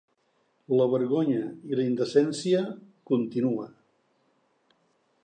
La 0.79 0.87
vergonya 0.93 1.43
i 1.73 1.79
la 1.79 1.85
indecència 1.89 2.63
continua. 3.13 3.69